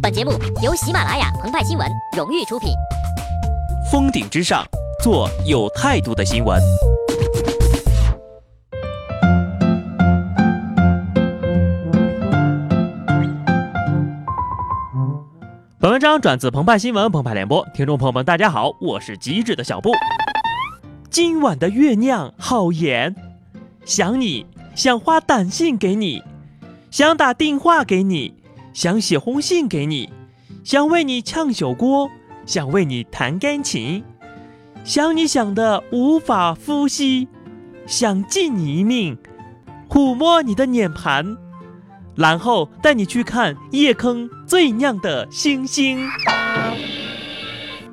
[0.00, 0.32] 本节目
[0.62, 1.86] 由喜马拉雅澎湃新闻
[2.16, 2.70] 荣誉出品。
[3.90, 4.64] 峰顶之上，
[5.02, 6.58] 做有态度的新闻。
[15.78, 19.90] 本文章转自澎湃新闻澎湃联播，听众朋友们，大家好，我是机智的小布。
[21.10, 23.14] 今晚的月亮好圆，
[23.84, 26.22] 想你想发短信给你，
[26.90, 28.39] 想打电话给你，
[28.80, 30.08] 想写封信给你，
[30.64, 32.08] 想为你唱首歌，
[32.46, 34.02] 想为你弹钢琴，
[34.84, 37.28] 想你想的无法呼吸，
[37.86, 39.18] 想尽你一命，
[39.90, 41.36] 抚摸你的脸盘。
[42.14, 46.08] 然后带你去看夜空最亮的星星。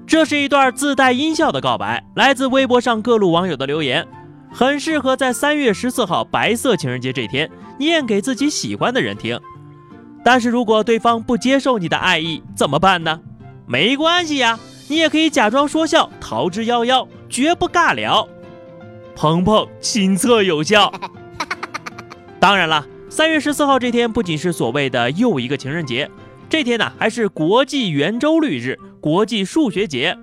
[0.07, 4.07] 这是一段自带音效的告白，来自微博上各路网友的留言，
[4.53, 9.37] 很适合在三月十四号白色情人节这天念给自己喜欢的人听。
[10.29, 13.21] 但是如果对方不接受你的爱意，怎么办呢？
[13.65, 14.59] 没关系呀，
[14.89, 18.27] 你也可以假装说笑，逃之夭夭，绝不尬聊。
[19.15, 20.91] 鹏鹏亲测有效。
[22.41, 22.85] 当然了。
[23.09, 26.11] 三月十四号这天不仅是所谓的又一个情人节，
[26.49, 30.17] 这天呢还是国际圆周率日、国际数学节。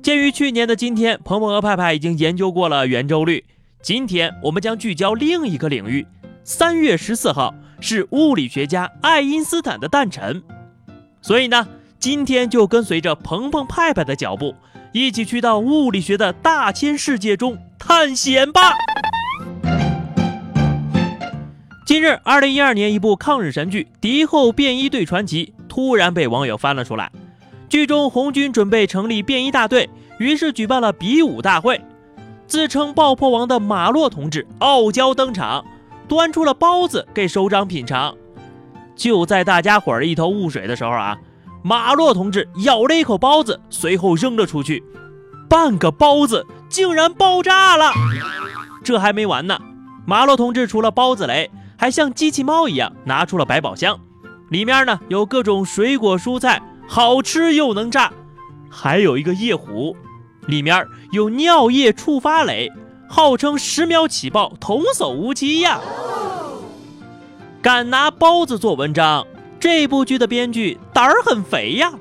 [0.00, 3.44] 鉴于去年的今天，鹏鹏和派派已经研究过了圆周率，
[3.82, 6.06] 今天我们将聚焦另一个领域。
[6.44, 10.42] 三月十四号是物理学家爱因斯坦的诞辰，
[11.22, 11.66] 所以呢，
[11.98, 14.54] 今天就跟随着鹏鹏派派的脚步，
[14.92, 18.72] 一起去到物理学的大千世界中探险吧。
[21.86, 27.10] 近日，二零一二年一部抗日神剧《敌后便衣队传奇》突然被网友翻了出来。
[27.68, 31.80] 剧中红军准备成立便衣大队，于是举办了比武大会。
[32.46, 35.64] 自称爆破王的马洛同志傲娇登场，
[36.08, 38.14] 端出了包子给首长品尝。
[38.96, 41.16] 就在大家伙儿一头雾水的时候啊，
[41.62, 44.82] 马洛同志咬了一口包子，随后扔了出去，
[45.48, 47.92] 半个包子竟然爆炸了。
[48.82, 49.58] 这还没完呢，
[50.06, 51.50] 马洛同志除了包子雷。
[51.80, 54.00] 还像机器猫一样拿出了百宝箱，
[54.50, 58.12] 里面呢有各种水果蔬菜，好吃又能炸。
[58.68, 59.96] 还有一个夜壶，
[60.48, 62.68] 里面有尿液触发雷，
[63.08, 65.80] 号称十秒起爆，童叟无欺呀。
[67.62, 69.26] 敢拿包子做文章，
[69.58, 71.92] 这部剧的编剧胆儿很肥呀。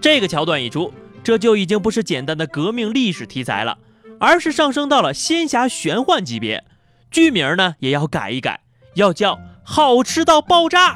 [0.00, 0.92] 这个桥段一出，
[1.22, 3.78] 这就已经不是简单的革命历史题材了，
[4.18, 6.64] 而是上升到了仙侠玄幻级别。
[7.10, 8.60] 剧名呢也要改一改。
[8.94, 10.94] 要叫好吃到爆炸！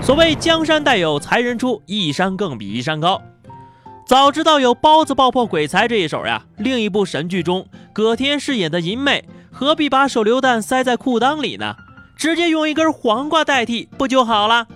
[0.00, 3.20] 所谓江山代有才人出，一山更比一山高。
[4.06, 11.74] 早知道有包子爆破鬼才这一手呀，另一部神剧中葛天饰演的银妹何必把手榴弹塞在裤裆里呢？
[12.16, 14.68] 直接用一根黄瓜代替不就好了？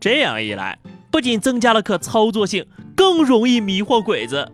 [0.00, 0.76] 这样一来，
[1.12, 2.66] 不仅增加了可操作性，
[2.96, 4.50] 更容易迷惑鬼子，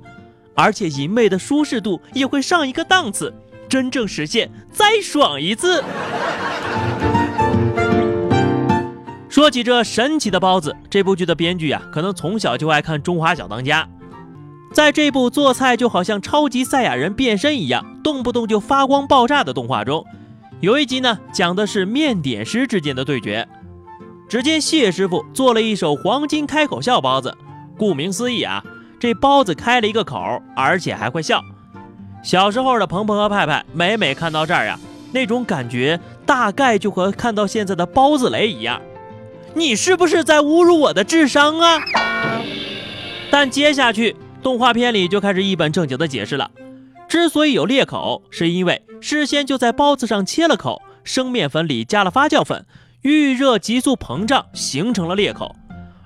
[0.54, 3.32] 而且银妹的舒适度也会上一个档次。
[3.66, 5.82] 真正实现再爽一次。
[9.30, 13.88] 说起这神奇的包子，这部剧的编剧啊，可能从小就爱看《中华小当家》。
[14.72, 20.04] 在这部做菜就好像超级赛亚人变身一样，动不动就发光爆炸的动画中，
[20.60, 23.46] 有一集呢，讲的是面点师之间的对决。
[24.28, 27.36] 只见谢师傅做了一手黄金开口笑包子，
[27.76, 28.64] 顾名思义啊，
[28.98, 31.42] 这包子开了一个口，而且还会笑。
[32.22, 34.78] 小时候的鹏鹏和派派，每每看到这儿呀，
[35.12, 38.80] 那种感觉大概就和看到现在的包子雷一样。
[39.54, 41.82] 你是不是在侮辱我的智商啊？
[43.30, 46.50] 但接下去动画片里就开始一本正经的解释了。
[47.08, 52.64] 之所以有裂口，是因为事先就在包子上切了口，生面粉里加了发酵粉，
[53.02, 55.54] 遇热急速膨胀，形成了裂口。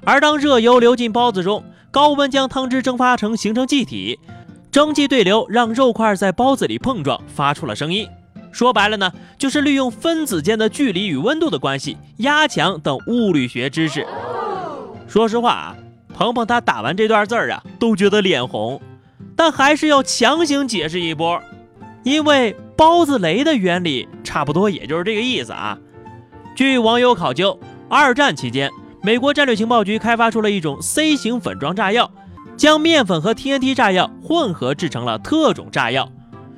[0.05, 4.19] 而当热油流进包子中，高温将汤汁蒸发成形成气体。
[4.71, 8.07] 蒸汽对流让肉块在包子里碰撞，发出了声音。
[8.53, 14.07] 说白了呢，就是利用分子间的距离与温度的关系压强等物理学知识。
[15.06, 15.77] 说实话啊，
[16.15, 18.83] 鹏鹏他打完这段字儿啊，都觉得脸红，
[19.37, 21.41] 但还是要强行解释一波，
[22.03, 25.79] 因为包子雷的原理差不多也就是这个意思啊。
[26.56, 27.56] 据网友考究，
[27.88, 28.69] 二战期间，
[29.03, 32.11] 美国战略情报局开发出了一种 C 型粉状炸药。
[32.56, 36.11] 将面粉和 TNT 炸药混合制成了特种炸药。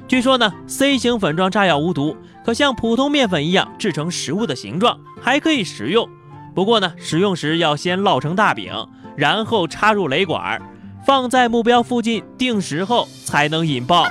[0.06, 6.08] 据说呢，C 型粉状炸药无毒，可像普通面粉一样制成食物的形状，还可以食用。
[6.54, 8.72] 不过呢，使用时要先烙成大饼，
[9.16, 10.62] 然后插入雷管，
[11.06, 14.06] 放在目标附近定时后才能引爆。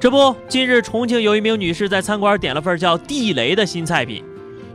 [0.00, 4.24] 这不，近日重庆有一名女士在餐馆点了份叫地雷的新菜品。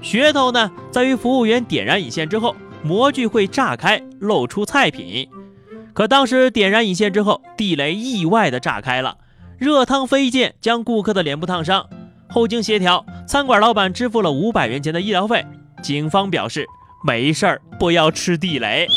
[0.01, 5.27] 噱头呢，在于服务员点燃引线之后，模具会炸开，露出菜品。
[5.93, 9.17] 可当时点燃引线之后，地雷意外的炸开了，
[9.57, 11.85] 热汤飞溅，将顾客的脸部烫伤。
[12.29, 15.45] 后经协调，餐馆老板支付了五百元钱的医疗费。
[15.81, 16.65] 警方表示
[17.03, 18.87] 没事儿，不要吃地雷。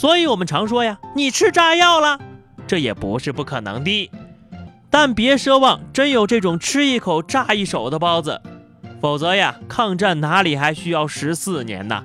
[0.00, 2.18] 所以我们常说呀，你吃炸药了，
[2.66, 4.10] 这也不是不可能的。
[4.88, 8.40] 但别奢望真有这种吃一口炸一手的包子，
[8.98, 12.02] 否则呀，抗战哪里还需要十四年呢？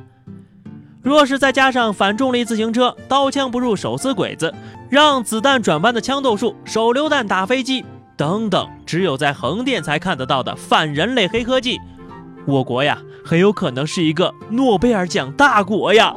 [1.01, 4.53] 若是再加上反重力自行车、刀枪不入手撕鬼子、
[4.89, 7.85] 让子弹转弯的枪斗术、手榴弹打飞机
[8.17, 11.79] 等等，只有在横店才看得到的反人类黑科技，
[12.45, 16.13] 我国呀，很有可能是一个诺贝尔奖大国呀！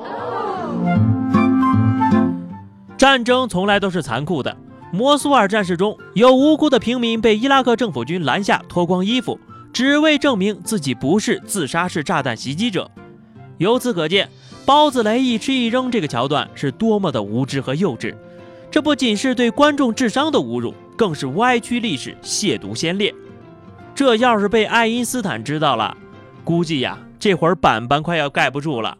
[3.08, 4.54] 战争从来都是残酷的。
[4.92, 9.40] 摩苏尔战事中有无辜的平民被伊拉克政府军拦下，脱光衣服，
[9.72, 12.90] 只为证明自己不是自杀式炸弹袭击者。
[13.56, 14.28] 由此可见，
[14.66, 18.14] 包子雷一吃一扔这个桥段是多么的无知和幼稚。
[18.70, 23.14] 这不仅是对观众智商的侮辱，更是歪曲历史、亵渎先烈。
[23.94, 25.96] 这要是被爱因斯坦知道了，
[26.44, 28.98] 估计呀，这会儿板板快要盖不住了。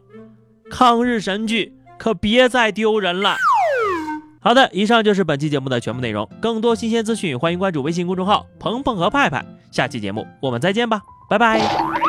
[0.71, 3.37] 抗日神剧可别再丢人了。
[4.41, 6.27] 好的，以上就是本期节目的全部内容。
[6.41, 9.43] 更多新鲜资讯，欢迎关注微信公众号“鹏鹏和派派”。
[9.71, 12.08] 下期节目我们再见吧，拜拜。